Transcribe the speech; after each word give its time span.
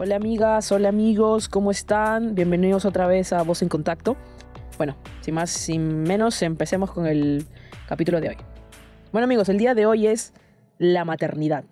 Hola 0.00 0.14
amigas, 0.14 0.70
hola 0.70 0.90
amigos, 0.90 1.48
¿cómo 1.48 1.72
están? 1.72 2.36
Bienvenidos 2.36 2.84
otra 2.84 3.08
vez 3.08 3.32
a 3.32 3.42
Voz 3.42 3.62
en 3.62 3.68
Contacto. 3.68 4.16
Bueno, 4.76 4.96
sin 5.22 5.34
más, 5.34 5.50
sin 5.50 6.04
menos, 6.04 6.40
empecemos 6.42 6.92
con 6.92 7.08
el 7.08 7.44
capítulo 7.88 8.20
de 8.20 8.28
hoy. 8.28 8.36
Bueno 9.10 9.24
amigos, 9.24 9.48
el 9.48 9.58
día 9.58 9.74
de 9.74 9.86
hoy 9.86 10.06
es 10.06 10.34
la 10.78 11.04
maternidad. 11.04 11.64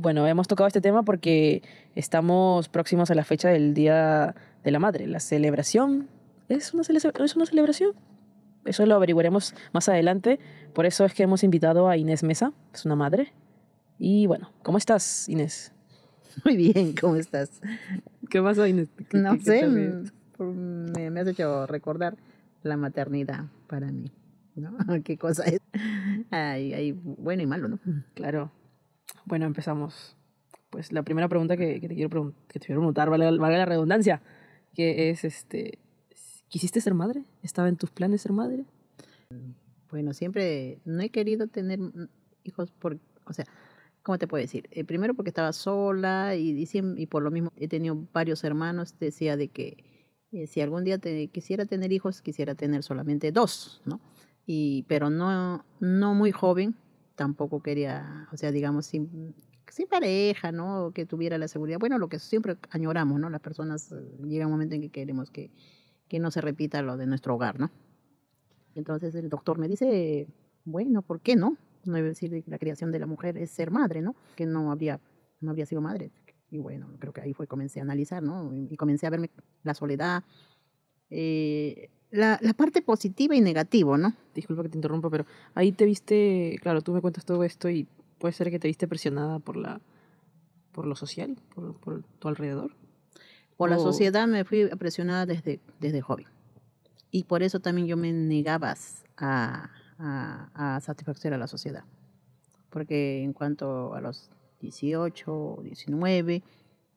bueno, 0.00 0.28
hemos 0.28 0.46
tocado 0.46 0.68
este 0.68 0.80
tema 0.80 1.02
porque 1.02 1.64
estamos 1.96 2.68
próximos 2.68 3.10
a 3.10 3.16
la 3.16 3.24
fecha 3.24 3.48
del 3.48 3.74
Día 3.74 4.36
de 4.62 4.70
la 4.70 4.78
Madre, 4.78 5.08
la 5.08 5.18
celebración. 5.18 6.08
¿Es 6.48 6.72
una, 6.72 6.82
¿Es 6.82 7.34
una 7.34 7.46
celebración? 7.46 7.94
Eso 8.64 8.86
lo 8.86 8.94
averiguaremos 8.94 9.56
más 9.72 9.88
adelante. 9.88 10.38
Por 10.72 10.86
eso 10.86 11.04
es 11.04 11.14
que 11.14 11.24
hemos 11.24 11.42
invitado 11.42 11.88
a 11.88 11.96
Inés 11.96 12.22
Mesa, 12.22 12.52
es 12.72 12.84
una 12.84 12.94
madre. 12.94 13.32
Y 13.98 14.28
bueno, 14.28 14.52
¿cómo 14.62 14.78
estás, 14.78 15.28
Inés? 15.28 15.72
Muy 16.44 16.56
bien, 16.56 16.94
¿cómo 17.00 17.16
estás? 17.16 17.60
¿Qué 18.28 18.40
pasó, 18.40 18.66
Inés? 18.66 18.88
no 19.12 19.38
sé, 19.40 19.66
me, 19.66 21.10
me, 21.10 21.20
has 21.20 21.28
hecho 21.28 21.66
recordar 21.66 22.16
la 22.62 22.76
maternidad 22.76 23.46
para 23.66 23.90
mí. 23.90 24.12
¿no? 24.56 24.76
¿Qué 25.04 25.16
cosa 25.16 25.44
es? 25.44 25.60
Hay, 26.30 26.72
hay 26.72 26.92
bueno 26.92 27.42
y 27.42 27.46
malo, 27.46 27.68
¿no? 27.68 27.78
Claro. 28.14 28.52
Bueno, 29.24 29.46
empezamos. 29.46 30.16
Pues 30.70 30.92
la 30.92 31.02
primera 31.02 31.28
pregunta 31.28 31.56
que, 31.56 31.80
te, 31.80 31.94
quiero 31.94 32.32
que 32.46 32.60
te 32.60 32.66
quiero 32.66 32.80
preguntar, 32.80 33.10
vale, 33.10 33.36
vale 33.38 33.58
la 33.58 33.66
redundancia, 33.66 34.22
que 34.72 35.10
es, 35.10 35.24
este, 35.24 35.80
¿quisiste 36.48 36.80
ser 36.80 36.94
madre? 36.94 37.24
¿Estaba 37.42 37.68
en 37.68 37.76
tus 37.76 37.90
planes 37.90 38.22
ser 38.22 38.32
madre? 38.32 38.64
Bueno, 39.90 40.12
siempre 40.12 40.78
no 40.84 41.02
he 41.02 41.08
querido 41.08 41.48
tener 41.48 41.80
hijos 42.44 42.70
por, 42.70 42.98
o 43.24 43.32
sea, 43.32 43.46
¿cómo 44.02 44.18
te 44.18 44.26
puedo 44.26 44.42
decir? 44.42 44.68
Eh, 44.70 44.84
primero 44.84 45.14
porque 45.14 45.30
estaba 45.30 45.52
sola 45.52 46.34
y, 46.36 46.66
y, 46.96 47.06
por 47.06 47.22
lo 47.22 47.30
mismo 47.30 47.52
he 47.56 47.68
tenido 47.68 47.96
varios 48.12 48.44
hermanos, 48.44 48.94
decía 48.98 49.36
de 49.36 49.48
que 49.48 49.84
eh, 50.32 50.46
si 50.46 50.60
algún 50.60 50.84
día 50.84 50.98
quisiera 51.32 51.66
tener 51.66 51.92
hijos, 51.92 52.22
quisiera 52.22 52.54
tener 52.54 52.82
solamente 52.82 53.32
dos, 53.32 53.82
¿no? 53.84 54.00
Y, 54.46 54.84
pero 54.88 55.10
no, 55.10 55.64
no 55.80 56.14
muy 56.14 56.32
joven, 56.32 56.74
tampoco 57.14 57.62
quería, 57.62 58.28
o 58.32 58.36
sea, 58.36 58.50
digamos, 58.50 58.86
sin, 58.86 59.34
sin 59.68 59.86
pareja, 59.86 60.52
¿no? 60.52 60.92
Que 60.94 61.06
tuviera 61.06 61.38
la 61.38 61.48
seguridad. 61.48 61.78
Bueno, 61.78 61.98
lo 61.98 62.08
que 62.08 62.18
siempre 62.18 62.56
añoramos, 62.70 63.20
¿no? 63.20 63.30
Las 63.30 63.40
personas, 63.40 63.92
eh, 63.92 63.96
llega 64.26 64.46
un 64.46 64.52
momento 64.52 64.74
en 64.74 64.82
que 64.82 64.90
queremos 64.90 65.30
que, 65.30 65.50
que 66.08 66.18
no 66.18 66.30
se 66.30 66.40
repita 66.40 66.82
lo 66.82 66.96
de 66.96 67.06
nuestro 67.06 67.34
hogar, 67.34 67.60
¿no? 67.60 67.70
Entonces 68.74 69.14
el 69.14 69.28
doctor 69.28 69.58
me 69.58 69.68
dice, 69.68 70.28
bueno, 70.64 71.02
¿por 71.02 71.20
qué 71.20 71.36
no? 71.36 71.56
No 71.84 71.94
debe 71.94 72.08
decir 72.08 72.30
que 72.30 72.50
la 72.50 72.58
creación 72.58 72.92
de 72.92 72.98
la 72.98 73.06
mujer 73.06 73.36
es 73.38 73.50
ser 73.50 73.70
madre, 73.70 74.02
¿no? 74.02 74.14
Que 74.36 74.46
no 74.46 74.70
habría, 74.70 75.00
no 75.40 75.50
habría 75.50 75.66
sido 75.66 75.80
madre. 75.80 76.10
Y 76.50 76.58
bueno, 76.58 76.88
creo 76.98 77.12
que 77.12 77.20
ahí 77.20 77.32
fue 77.32 77.46
comencé 77.46 77.80
a 77.80 77.82
analizar, 77.82 78.22
¿no? 78.22 78.52
Y 78.54 78.76
comencé 78.76 79.06
a 79.06 79.10
verme 79.10 79.30
la 79.62 79.74
soledad, 79.74 80.24
eh, 81.10 81.90
la, 82.10 82.38
la, 82.42 82.54
parte 82.54 82.82
positiva 82.82 83.36
y 83.36 83.40
negativa, 83.40 83.96
¿no? 83.96 84.14
Disculpa 84.34 84.62
que 84.64 84.68
te 84.68 84.78
interrumpa, 84.78 85.10
pero 85.10 85.26
ahí 85.54 85.70
te 85.72 85.84
viste, 85.84 86.58
claro, 86.60 86.82
tú 86.82 86.92
me 86.92 87.00
cuentas 87.00 87.24
todo 87.24 87.44
esto 87.44 87.68
y 87.70 87.86
puede 88.18 88.32
ser 88.32 88.50
que 88.50 88.58
te 88.58 88.68
viste 88.68 88.88
presionada 88.88 89.38
por 89.38 89.56
la 89.56 89.80
por 90.72 90.86
lo 90.86 90.96
social, 90.96 91.36
por, 91.54 91.74
por 91.74 92.02
tu 92.18 92.28
alrededor. 92.28 92.72
Por 93.56 93.70
la 93.70 93.78
sociedad 93.78 94.26
me 94.26 94.44
fui 94.44 94.66
presionada 94.78 95.26
desde, 95.26 95.60
desde 95.80 96.00
joven. 96.00 96.26
Y 97.10 97.24
por 97.24 97.42
eso 97.42 97.60
también 97.60 97.86
yo 97.86 97.96
me 97.96 98.12
negaba 98.12 98.74
a, 99.18 99.70
a, 100.00 100.80
satisfacer 100.82 101.34
a 101.34 101.38
la 101.38 101.46
sociedad. 101.46 101.84
Porque 102.70 103.22
en 103.22 103.32
cuanto 103.32 103.94
a 103.94 104.00
los 104.00 104.30
18, 104.60 105.60
19, 105.62 106.42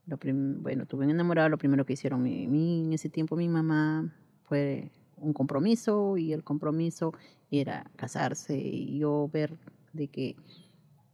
lo 0.06 0.18
bueno, 0.62 0.86
tuve 0.86 1.06
enamorado, 1.06 1.50
lo 1.50 1.58
primero 1.58 1.86
que 1.86 1.94
hicieron 1.94 2.22
mi, 2.22 2.84
en 2.84 2.94
ese 2.94 3.10
tiempo 3.10 3.36
mi 3.36 3.48
mamá 3.48 4.14
fue 4.44 4.92
un 5.18 5.34
compromiso 5.34 6.18
y 6.18 6.34
el 6.34 6.44
compromiso 6.44 7.14
era 7.50 7.90
casarse 7.96 8.58
y 8.58 9.00
yo 9.00 9.30
ver 9.32 9.58
de 9.94 10.08
que, 10.08 10.36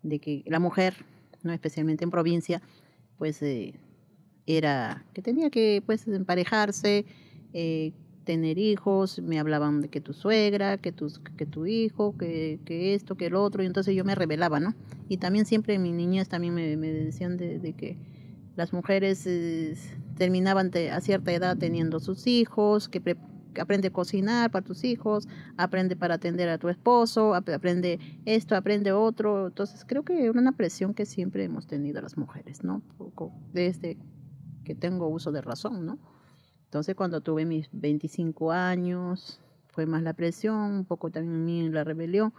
de 0.02 0.19
que 0.19 0.44
la 0.47 0.59
mujer, 0.59 1.06
no 1.44 1.53
especialmente 1.53 2.03
en 2.03 2.09
provincia, 2.09 2.62
pues 3.18 3.42
eh, 3.42 3.74
era 4.47 5.06
que 5.13 5.22
tenía 5.22 5.50
que 5.50 5.84
pues 5.86 6.08
emparejarse, 6.08 7.06
eh, 7.53 7.94
tener 8.29 8.59
hijos, 8.59 9.19
me 9.23 9.40
hablaban 9.40 9.81
de 9.81 9.90
que 9.90 10.01
tu 10.01 10.13
suegra, 10.13 10.78
que 10.78 10.91
tu, 10.91 11.12
que 11.35 11.47
tu 11.47 11.66
hijo, 11.66 12.16
que, 12.16 12.59
que 12.63 12.94
esto, 12.94 13.16
que 13.16 13.25
el 13.25 13.34
otro, 13.34 13.63
y 13.63 13.66
entonces 13.66 13.95
yo 13.95 14.06
me 14.06 14.13
rebelaba, 14.13 14.59
¿no? 14.59 14.75
Y 15.07 15.17
también 15.17 15.47
siempre 15.47 15.73
en 15.73 15.81
mi 15.81 15.94
niñez 15.94 16.29
también 16.29 16.53
me, 16.53 16.78
decían 16.78 17.38
de, 17.38 17.73
que 17.75 17.97
las 18.56 18.72
mujeres 18.72 19.25
eh, 19.25 19.75
terminaban 20.16 20.69
a 20.91 21.01
cierta 21.01 21.34
edad 21.34 21.57
teniendo 21.57 22.00
sus 22.00 22.28
hijos, 22.28 22.88
que, 22.88 23.18
aprende 23.59 23.88
a 23.88 23.91
cocinar 23.91 24.51
para 24.51 24.63
tus 24.63 24.84
hijos, 24.84 25.28
aprende 25.57 25.95
para 25.95 26.13
atender 26.13 26.50
a 26.50 26.59
tu 26.59 26.69
esposo, 26.69 27.34
aprende 27.34 27.97
esto, 28.25 28.56
aprende 28.56 28.91
otro. 28.91 29.47
Entonces 29.47 29.85
creo 29.88 30.03
que 30.03 30.28
es 30.28 30.35
una 30.35 30.51
presión 30.51 30.94
que 30.94 31.07
siempre 31.07 31.45
hemos 31.45 31.66
tenido 31.66 32.00
las 32.00 32.16
mujeres, 32.16 32.63
¿no? 32.63 32.84
Desde 33.53 33.97
que 34.63 34.75
tengo 34.75 35.07
uso 35.07 35.31
de 35.31 35.41
razón, 35.41 35.88
¿no? 35.88 35.97
Entonces 36.69 36.94
cuando 36.94 37.22
tuve 37.22 37.46
mis 37.46 37.68
25 37.72 38.52
años, 38.52 39.41
fue 39.69 39.88
más 39.88 40.03
la 40.03 40.13
presión, 40.13 40.72
un 40.72 40.85
poco 40.85 41.09
también 41.09 41.35
en 41.35 41.46
mí 41.46 41.69
la 41.69 41.84
rebelión, 41.84 42.31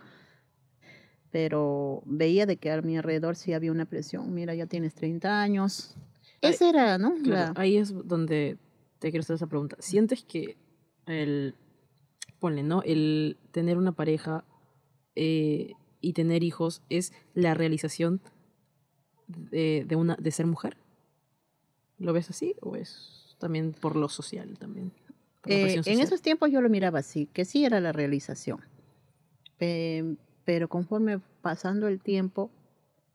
pero 1.32 2.04
veía 2.06 2.46
de 2.46 2.56
que 2.56 2.70
a 2.70 2.80
mi 2.80 2.96
alrededor 2.96 3.34
sí 3.34 3.54
había 3.54 3.72
una 3.72 3.86
presión, 3.86 4.32
mira, 4.32 4.54
ya 4.54 4.66
tienes 4.66 4.94
30 4.94 5.42
años. 5.42 5.96
Esa 6.42 6.68
era, 6.68 6.96
¿no? 6.96 7.14
Ahí 7.56 7.76
es 7.76 7.92
donde 8.06 8.56
te 9.00 9.10
quiero 9.10 9.22
hacer 9.22 9.34
esa 9.34 9.48
pregunta. 9.48 9.74
¿Sientes 9.80 10.22
que 10.22 10.56
el, 11.06 11.56
ponle, 12.38 12.62
¿no? 12.62 12.82
El 12.84 13.36
tener 13.50 13.78
una 13.78 13.90
pareja 13.90 14.44
eh, 15.16 15.72
y 16.00 16.12
tener 16.12 16.44
hijos 16.44 16.82
es 16.88 17.12
la 17.34 17.54
realización 17.54 18.20
de, 19.26 19.84
de, 19.88 19.96
una, 19.96 20.14
de 20.20 20.30
ser 20.30 20.46
mujer? 20.46 20.76
¿Lo 21.98 22.12
ves 22.12 22.30
así 22.30 22.54
o 22.60 22.76
es 22.76 23.29
también 23.40 23.72
por 23.72 23.96
lo 23.96 24.08
social 24.08 24.56
también. 24.58 24.92
Eh, 25.46 25.80
en 25.84 26.00
esos 26.00 26.22
tiempos 26.22 26.50
yo 26.52 26.60
lo 26.60 26.68
miraba 26.68 27.00
así, 27.00 27.26
que 27.26 27.44
sí 27.44 27.64
era 27.64 27.80
la 27.80 27.92
realización. 27.92 28.60
pero 29.58 30.68
conforme 30.68 31.20
pasando 31.42 31.88
el 31.88 32.00
tiempo, 32.00 32.50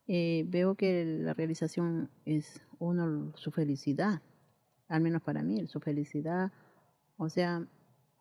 eh, 0.08 0.46
veo 0.47 0.75
que 0.75 1.06
la 1.06 1.34
realización 1.34 2.09
es 2.25 2.62
uno, 2.80 3.31
su 3.35 3.52
felicidad, 3.52 4.22
al 4.88 5.02
menos 5.02 5.22
para 5.22 5.41
mí, 5.41 5.66
su 5.68 5.80
felicidad, 5.80 6.52
o 7.18 7.30
sea, 7.30 7.66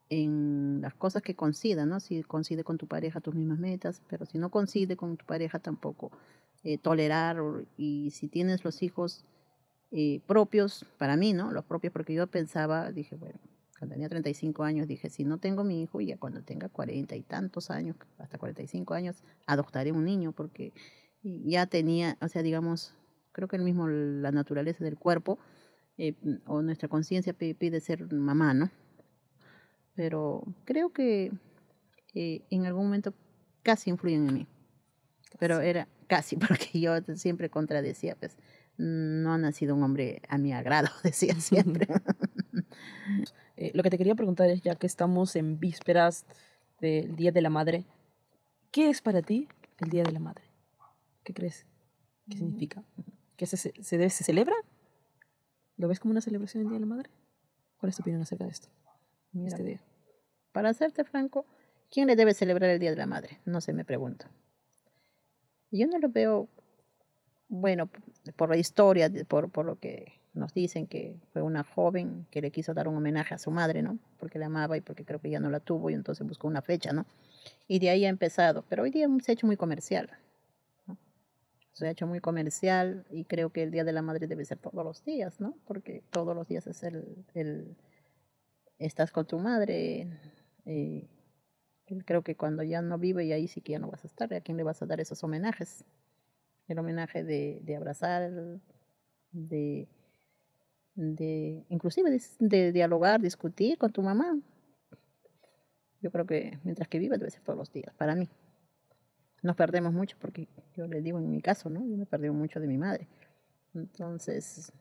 en 0.08 0.80
las 0.80 0.94
cosas 0.94 1.22
que 1.22 1.34
coincida, 1.34 1.84
¿no? 1.84 2.00
Si 2.00 2.22
coincide 2.22 2.64
con 2.64 2.78
tu 2.78 2.86
pareja 2.86 3.20
tus 3.20 3.34
mismas 3.34 3.58
metas, 3.58 4.00
pero 4.08 4.24
si 4.24 4.38
no 4.38 4.50
coincide 4.50 4.96
con 4.96 5.16
tu 5.16 5.26
pareja 5.26 5.58
tampoco, 5.58 6.10
eh, 6.62 6.78
tolerar, 6.78 7.36
y 7.76 8.10
si 8.10 8.28
tienes 8.28 8.64
los 8.64 8.82
hijos, 8.82 9.24
eh, 9.96 10.20
propios 10.26 10.84
para 10.98 11.16
mí, 11.16 11.32
¿no? 11.32 11.52
Los 11.52 11.64
propios, 11.64 11.92
porque 11.92 12.14
yo 12.14 12.26
pensaba, 12.26 12.90
dije, 12.90 13.14
bueno, 13.14 13.38
cuando 13.78 13.94
tenía 13.94 14.08
35 14.08 14.64
años, 14.64 14.88
dije, 14.88 15.08
si 15.08 15.22
no 15.22 15.38
tengo 15.38 15.62
mi 15.62 15.82
hijo, 15.82 16.00
ya 16.00 16.18
cuando 16.18 16.42
tenga 16.42 16.68
40 16.68 17.14
y 17.14 17.22
tantos 17.22 17.70
años, 17.70 17.94
hasta 18.18 18.36
45 18.36 18.92
años, 18.92 19.22
adoptaré 19.46 19.92
un 19.92 20.04
niño, 20.04 20.32
porque 20.32 20.72
ya 21.22 21.66
tenía, 21.66 22.18
o 22.20 22.26
sea, 22.26 22.42
digamos, 22.42 22.96
creo 23.30 23.46
que 23.46 23.54
el 23.54 23.62
mismo, 23.62 23.86
la 23.86 24.32
naturaleza 24.32 24.82
del 24.82 24.98
cuerpo 24.98 25.38
eh, 25.96 26.14
o 26.46 26.60
nuestra 26.60 26.88
conciencia 26.88 27.32
pide 27.32 27.78
ser 27.78 28.12
mamá, 28.12 28.52
¿no? 28.52 28.72
Pero 29.94 30.42
creo 30.64 30.92
que 30.92 31.30
eh, 32.14 32.42
en 32.50 32.66
algún 32.66 32.86
momento 32.86 33.14
casi 33.62 33.90
influyen 33.90 34.28
en 34.28 34.34
mí. 34.34 34.46
Pero 35.38 35.60
era 35.60 35.86
casi, 36.08 36.36
porque 36.36 36.80
yo 36.80 36.94
siempre 37.14 37.48
contradecía, 37.48 38.16
pues, 38.16 38.36
no 38.76 39.32
ha 39.32 39.38
nacido 39.38 39.74
un 39.74 39.82
hombre 39.82 40.22
a 40.28 40.38
mi 40.38 40.52
agrado, 40.52 40.88
decía 41.02 41.34
siempre. 41.40 41.86
Eh, 43.56 43.70
lo 43.74 43.82
que 43.82 43.90
te 43.90 43.98
quería 43.98 44.14
preguntar 44.14 44.50
es, 44.50 44.62
ya 44.62 44.74
que 44.74 44.86
estamos 44.86 45.36
en 45.36 45.60
vísperas 45.60 46.26
del 46.80 47.14
Día 47.16 47.30
de 47.30 47.40
la 47.40 47.50
Madre, 47.50 47.86
¿qué 48.70 48.90
es 48.90 49.00
para 49.00 49.22
ti 49.22 49.48
el 49.78 49.90
Día 49.90 50.02
de 50.02 50.12
la 50.12 50.18
Madre? 50.18 50.44
¿Qué 51.22 51.32
crees? 51.32 51.66
¿Qué 52.28 52.36
significa? 52.36 52.82
¿Que 53.36 53.46
se, 53.46 53.56
se, 53.56 53.72
debe, 53.96 54.10
se 54.10 54.24
celebra? 54.24 54.54
¿Lo 55.76 55.88
ves 55.88 56.00
como 56.00 56.12
una 56.12 56.20
celebración 56.20 56.62
el 56.62 56.68
Día 56.68 56.76
de 56.76 56.86
la 56.86 56.94
Madre? 56.94 57.10
¿Cuál 57.78 57.90
es 57.90 57.96
tu 57.96 58.02
opinión 58.02 58.22
acerca 58.22 58.44
de 58.44 58.50
esto? 58.50 58.68
este 59.34 59.62
día? 59.62 59.80
Para 60.52 60.72
serte 60.74 61.04
franco, 61.04 61.46
¿quién 61.90 62.06
le 62.06 62.16
debe 62.16 62.34
celebrar 62.34 62.70
el 62.70 62.78
Día 62.78 62.90
de 62.90 62.96
la 62.96 63.06
Madre? 63.06 63.40
No 63.44 63.60
se 63.60 63.72
me 63.72 63.84
pregunta. 63.84 64.30
Yo 65.70 65.86
no 65.88 65.98
lo 65.98 66.08
veo 66.08 66.48
bueno, 67.48 67.90
por 68.36 68.48
la 68.48 68.56
historia, 68.56 69.10
por, 69.28 69.50
por 69.50 69.66
lo 69.66 69.78
que 69.78 70.20
nos 70.34 70.52
dicen 70.52 70.86
que 70.86 71.16
fue 71.32 71.42
una 71.42 71.62
joven 71.62 72.26
que 72.30 72.40
le 72.40 72.50
quiso 72.50 72.74
dar 72.74 72.88
un 72.88 72.96
homenaje 72.96 73.34
a 73.34 73.38
su 73.38 73.50
madre, 73.50 73.82
¿no? 73.82 73.98
Porque 74.18 74.38
la 74.38 74.46
amaba 74.46 74.76
y 74.76 74.80
porque 74.80 75.04
creo 75.04 75.20
que 75.20 75.30
ya 75.30 75.40
no 75.40 75.48
la 75.50 75.60
tuvo 75.60 75.90
y 75.90 75.94
entonces 75.94 76.26
buscó 76.26 76.48
una 76.48 76.62
fecha, 76.62 76.92
¿no? 76.92 77.06
Y 77.68 77.78
de 77.78 77.90
ahí 77.90 78.04
ha 78.04 78.08
empezado, 78.08 78.64
pero 78.68 78.82
hoy 78.82 78.90
día 78.90 79.06
se 79.22 79.32
ha 79.32 79.34
hecho 79.34 79.46
muy 79.46 79.56
comercial. 79.56 80.10
se 81.72 81.86
ha 81.86 81.90
hecho 81.90 82.06
muy 82.06 82.20
comercial 82.20 83.06
y 83.10 83.24
creo 83.24 83.50
que 83.50 83.62
el 83.62 83.70
Día 83.70 83.84
de 83.84 83.92
la 83.92 84.02
Madre 84.02 84.26
debe 84.26 84.44
ser 84.44 84.58
todos 84.58 84.84
los 84.84 85.04
días, 85.04 85.40
¿no? 85.40 85.54
Porque 85.66 86.02
todos 86.10 86.34
los 86.34 86.48
días 86.48 86.66
es 86.66 86.82
el, 86.82 87.24
el 87.34 87.76
estás 88.78 89.12
con 89.12 89.26
tu 89.26 89.38
madre. 89.38 90.08
Eh, 90.66 91.08
creo 92.04 92.22
que 92.22 92.36
cuando 92.36 92.62
ya 92.62 92.82
no 92.82 92.98
vive 92.98 93.24
y 93.24 93.32
ahí 93.32 93.48
sí 93.48 93.60
que 93.60 93.72
ya 93.72 93.78
no 93.78 93.90
vas 93.90 94.04
a 94.04 94.06
estar, 94.06 94.32
¿a 94.34 94.40
quién 94.40 94.56
le 94.56 94.62
vas 94.62 94.82
a 94.82 94.86
dar 94.86 95.00
esos 95.00 95.22
homenajes? 95.22 95.84
El 96.68 96.78
homenaje 96.78 97.24
de, 97.24 97.60
de 97.62 97.76
abrazar, 97.76 98.30
de, 99.32 99.88
de 100.94 101.64
inclusive 101.68 102.18
de, 102.38 102.72
dialogar, 102.72 103.20
discutir 103.20 103.78
con 103.78 103.92
tu 103.92 104.02
mamá. 104.02 104.38
Yo 106.00 106.10
creo 106.10 106.26
que 106.26 106.58
mientras 106.64 106.88
que 106.88 106.98
vive 106.98 107.18
debe 107.18 107.30
ser 107.30 107.42
todos 107.42 107.58
los 107.58 107.72
días, 107.72 107.94
para 107.94 108.14
mí. 108.14 108.28
Nos 109.42 109.56
perdemos 109.56 109.92
mucho 109.92 110.16
porque 110.20 110.48
yo 110.76 110.86
le 110.86 111.02
digo 111.02 111.18
en 111.18 111.30
mi 111.30 111.42
caso, 111.42 111.68
¿no? 111.68 111.86
Yo 111.86 111.96
me 111.96 112.06
perdí 112.06 112.30
mucho 112.30 112.60
de 112.60 112.66
mi 112.66 112.78
madre. 112.78 113.08
Entonces, 113.74 114.72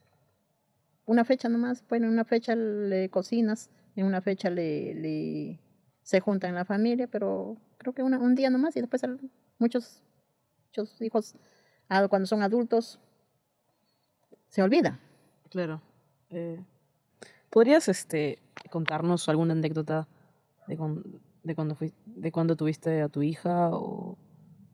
una 1.06 1.26
fecha 1.26 1.50
nomás, 1.50 1.84
bueno, 1.90 2.08
en 2.08 2.14
una 2.14 2.24
fecha 2.24 2.56
le 2.56 3.10
cocinas, 3.10 3.70
en 3.96 4.06
una 4.06 4.22
fecha 4.22 4.50
le, 4.50 4.94
le 4.96 5.60
se 6.02 6.20
junta 6.20 6.48
en 6.48 6.56
la 6.56 6.66
familia, 6.66 7.08
pero 7.08 7.58
creo 7.78 7.94
que 7.94 8.04
un 8.04 8.36
día 8.36 8.50
nomás 8.50 8.76
y 8.78 8.82
después 8.82 9.02
muchos, 9.58 10.02
muchos 10.68 11.02
hijos 11.02 11.36
cuando 12.10 12.26
son 12.26 12.42
adultos 12.44 13.00
se 14.50 14.62
olvida. 14.62 15.00
Claro. 15.50 15.82
Eh, 16.30 16.60
¿Podrías 17.50 17.88
este, 17.88 18.40
contarnos 18.70 19.30
alguna 19.30 19.54
anécdota 19.54 20.08
de, 20.68 20.78
de, 21.44 21.56
cuando 21.56 21.76
fui, 21.76 21.94
de 22.06 22.32
cuando 22.32 22.56
tuviste 22.56 23.02
a 23.02 23.10
tu 23.10 23.22
hija 23.22 23.70
o 23.72 24.18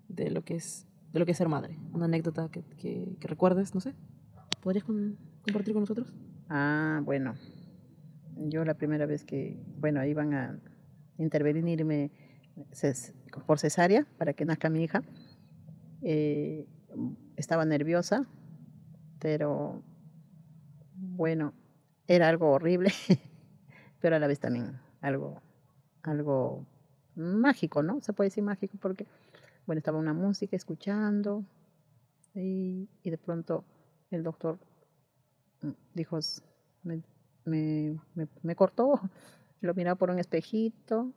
de 0.07 0.31
lo 0.31 0.43
que 0.43 0.55
es 0.55 0.85
de 1.13 1.19
lo 1.19 1.25
que 1.25 1.31
es 1.31 1.37
ser 1.37 1.49
madre? 1.49 1.77
Una 1.91 2.05
anécdota 2.05 2.49
que, 2.49 2.63
que, 2.77 3.27
recuerdes, 3.27 3.73
no 3.73 3.81
sé. 3.81 3.93
¿Podrías 4.61 4.83
compartir 4.83 5.73
con 5.73 5.81
nosotros? 5.81 6.13
Ah, 6.49 7.01
bueno. 7.03 7.35
Yo 8.37 8.63
la 8.63 8.75
primera 8.75 9.05
vez 9.05 9.25
que, 9.25 9.59
bueno, 9.79 10.05
iban 10.05 10.33
a 10.33 10.59
intervenirme 11.17 12.11
por 13.45 13.59
cesárea 13.59 14.05
para 14.17 14.33
que 14.33 14.45
nazca 14.45 14.69
mi 14.69 14.83
hija, 14.83 15.03
eh, 16.01 16.65
estaba 17.35 17.65
nerviosa, 17.65 18.25
pero 19.19 19.81
bueno, 20.95 21.53
era 22.07 22.29
algo 22.29 22.51
horrible, 22.51 22.91
pero 23.99 24.15
a 24.15 24.19
la 24.19 24.27
vez 24.27 24.39
también 24.39 24.79
algo, 25.01 25.41
algo 26.03 26.65
mágico, 27.15 27.83
¿no? 27.83 28.01
Se 28.01 28.13
puede 28.13 28.29
decir 28.29 28.43
mágico 28.43 28.77
porque, 28.79 29.05
bueno, 29.65 29.79
estaba 29.79 29.97
una 29.97 30.13
música 30.13 30.55
escuchando 30.55 31.43
y, 32.33 32.87
de 33.03 33.17
pronto 33.17 33.63
el 34.11 34.23
doctor 34.23 34.57
dijo, 35.93 36.19
me, 36.83 37.01
me, 37.45 37.99
me 38.43 38.55
cortó, 38.55 38.99
lo 39.61 39.73
miraba 39.73 39.97
por 39.97 40.09
un 40.09 40.19
espejito, 40.19 41.11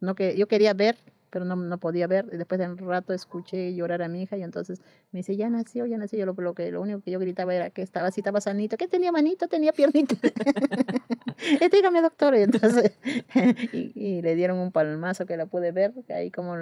no 0.00 0.14
que 0.14 0.36
yo 0.36 0.46
quería 0.48 0.74
ver 0.74 0.96
pero 1.30 1.44
no, 1.44 1.56
no 1.56 1.78
podía 1.78 2.06
ver. 2.06 2.28
Y 2.32 2.36
después 2.36 2.58
de 2.58 2.66
un 2.66 2.78
rato 2.78 3.12
escuché 3.12 3.74
llorar 3.74 4.02
a 4.02 4.08
mi 4.08 4.22
hija 4.22 4.36
y 4.36 4.42
entonces 4.42 4.80
me 5.12 5.20
dice, 5.20 5.36
ya 5.36 5.48
nació, 5.48 5.86
ya 5.86 5.98
nació. 5.98 6.18
Yo 6.18 6.26
lo, 6.26 6.34
lo, 6.34 6.54
que, 6.54 6.70
lo 6.70 6.80
único 6.80 7.00
que 7.00 7.10
yo 7.10 7.18
gritaba 7.18 7.54
era 7.54 7.70
que 7.70 7.82
estaba 7.82 8.08
así, 8.08 8.20
estaba 8.20 8.40
sanito. 8.40 8.76
que 8.76 8.88
tenía 8.88 9.12
manito? 9.12 9.48
Tenía 9.48 9.72
piernita. 9.72 10.16
Este, 11.60 11.76
dígame, 11.76 12.02
doctor. 12.02 12.34
Y 12.34 12.42
entonces, 12.42 12.98
y, 13.72 14.22
le 14.22 14.34
dieron 14.34 14.58
un 14.58 14.72
palmazo 14.72 15.24
que 15.24 15.36
la 15.36 15.46
pude 15.46 15.70
ver, 15.70 15.94
ahí 16.08 16.32
como, 16.32 16.56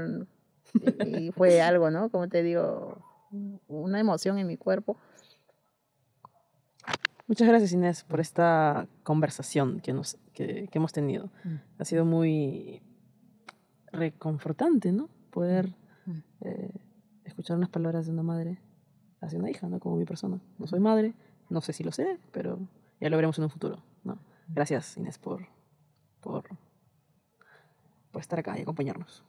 y, 1.07 1.33
fue 1.33 1.63
algo, 1.63 1.91
¿no? 1.91 2.11
Como 2.11 2.29
te 2.29 2.43
digo, 2.43 2.99
una 3.69 3.99
emoción 3.99 4.39
en 4.39 4.47
mi 4.47 4.59
cuerpo. 4.59 4.99
Muchas 7.27 7.49
gracias 7.49 7.73
Inés 7.73 8.05
por 8.05 8.21
esta 8.21 8.87
conversación 9.03 9.81
que, 9.81 9.93
nos, 9.93 10.19
que, 10.35 10.69
que 10.71 10.79
hemos 10.79 10.93
tenido. 10.93 11.31
Mm. 11.43 11.55
Ha 11.79 11.85
sido 11.85 12.05
muy, 12.05 12.83
reconfortante, 13.97 14.93
¿no? 14.93 15.09
Poder 15.31 15.75
eh, 16.43 16.71
escuchar 17.25 17.57
unas 17.57 17.69
palabras 17.69 18.07
de 18.07 18.13
una 18.13 18.23
madre 18.23 18.59
hacia 19.21 19.39
una 19.39 19.51
hija, 19.51 19.69
¿no? 19.69 19.81
Como 19.81 19.97
mi 19.97 20.05
persona. 20.05 20.41
No 20.59 20.67
soy 20.67 20.81
madre, 20.81 21.15
no 21.51 21.61
sé 21.61 21.73
si 21.73 21.85
lo 21.85 21.93
seré, 21.93 22.19
pero 22.33 22.59
ya 23.01 23.11
lo 23.11 23.17
veremos 23.17 23.39
en 23.39 23.45
un 23.45 23.51
futuro, 23.51 23.83
¿no? 24.05 24.19
Gracias, 24.49 24.97
Inés, 24.97 25.19
por, 25.19 25.47
por, 26.21 26.45
por 28.13 28.21
estar 28.21 28.39
acá 28.39 28.59
y 28.59 28.63
acompañarnos. 28.63 29.25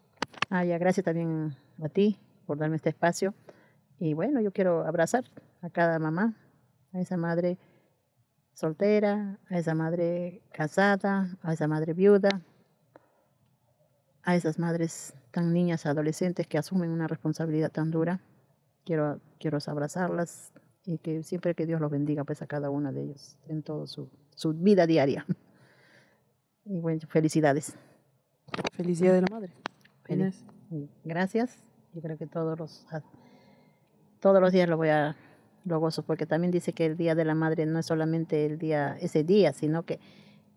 Ah, 0.50 0.64
ya, 0.64 0.78
gracias 0.78 1.04
también 1.04 1.56
a 1.81 1.90
ti 1.90 2.19
por 2.46 2.58
darme 2.58 2.75
este 2.75 2.90
espacio. 2.90 3.34
Y 4.00 4.14
bueno, 4.14 4.40
yo 4.42 4.52
quiero 4.52 4.86
abrazar 4.86 5.25
a 5.62 5.69
cada 5.69 6.00
mamá, 6.00 6.36
a 6.94 7.00
esa 7.00 7.18
madre 7.18 7.58
soltera, 8.54 9.40
a 9.50 9.58
esa 9.58 9.75
madre 9.75 10.42
casada, 10.52 11.38
a 11.42 11.54
esa 11.54 11.68
madre 11.68 11.94
viuda, 11.94 12.42
a 14.28 14.36
esas 14.36 14.60
madres 14.60 15.14
tan 15.32 15.54
niñas, 15.54 15.86
adolescentes 15.86 16.48
que 16.48 16.58
asumen 16.58 16.92
una 16.92 17.08
responsabilidad 17.08 17.72
tan 17.72 17.92
dura. 17.92 18.20
Quiero, 18.84 19.22
quiero 19.40 19.58
abrazarlas 19.66 20.52
y 20.84 20.98
que 20.98 21.24
siempre 21.24 21.56
que 21.56 21.66
Dios 21.66 21.80
los 21.80 21.90
bendiga 21.90 22.26
pues 22.26 22.42
a 22.42 22.46
cada 22.46 22.70
una 22.70 22.92
de 22.92 23.04
ellos 23.04 23.38
en 23.48 23.64
toda 23.64 23.88
su, 23.88 24.10
su 24.36 24.54
vida 24.54 24.86
diaria. 24.86 25.26
Y 26.70 26.82
bueno, 26.82 27.00
felicidades. 27.08 27.78
Felicidad 28.74 29.14
de 29.14 29.22
la 29.22 29.28
madre. 29.32 29.54
Feliz. 30.04 30.44
Gracias. 31.06 31.64
Yo 31.94 32.02
creo 32.02 32.18
que 32.18 32.28
todos 32.28 32.60
los, 32.60 32.86
todos 34.20 34.42
los 34.42 34.52
días 34.52 34.68
lo 34.68 34.76
voy 34.76 34.90
a 34.90 35.16
lo 35.64 35.80
gozo, 35.80 36.04
porque 36.04 36.26
también 36.26 36.52
dice 36.52 36.74
que 36.74 36.86
el 36.86 36.98
día 36.98 37.16
de 37.16 37.24
la 37.24 37.36
madre 37.36 37.66
no 37.66 37.80
es 37.80 37.86
solamente 37.86 38.46
el 38.46 38.58
día, 38.58 38.98
ese 39.00 39.24
día, 39.24 39.54
sino 39.54 39.84
que 39.84 40.02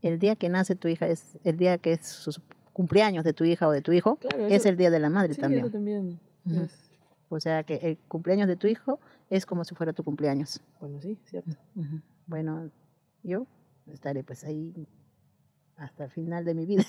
el 0.02 0.18
día 0.18 0.34
que 0.34 0.48
nace 0.48 0.74
tu 0.74 0.88
hija 0.88 1.06
es 1.06 1.38
el 1.44 1.56
día 1.56 1.78
que 1.78 1.92
es 1.92 2.04
su 2.04 2.32
cumpleaños 2.72 3.24
de 3.24 3.32
tu 3.32 3.44
hija 3.44 3.68
o 3.68 3.70
de 3.70 3.82
tu 3.82 3.92
hijo, 3.92 4.18
es 4.48 4.66
el 4.66 4.76
Día 4.76 4.90
de 4.90 4.98
la 4.98 5.10
Madre 5.10 5.34
también. 5.34 5.70
también. 5.70 6.20
O 7.28 7.38
sea 7.38 7.62
que 7.62 7.76
el 7.76 7.98
cumpleaños 8.08 8.48
de 8.48 8.56
tu 8.56 8.66
hijo 8.66 8.98
es 9.28 9.46
como 9.46 9.64
si 9.64 9.74
fuera 9.74 9.92
tu 9.92 10.02
cumpleaños. 10.02 10.60
Bueno, 10.80 11.00
sí, 11.00 11.18
cierto. 11.24 11.56
Bueno, 12.26 12.70
yo 13.22 13.46
estaré 13.86 14.24
pues 14.24 14.44
ahí 14.44 14.86
hasta 15.76 16.04
el 16.04 16.10
final 16.10 16.44
de 16.44 16.54
mi 16.54 16.66
vida. 16.66 16.84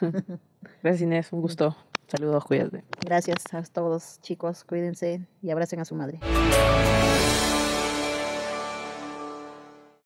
Gracias 0.82 1.02
Inés, 1.02 1.32
un 1.32 1.40
gusto. 1.40 1.76
Saludos, 2.08 2.44
cuídate. 2.44 2.84
Gracias 3.04 3.44
a 3.52 3.62
todos 3.62 4.20
chicos, 4.20 4.64
cuídense 4.64 5.26
y 5.42 5.50
abracen 5.50 5.80
a 5.80 5.84
su 5.84 5.94
madre. 5.94 6.18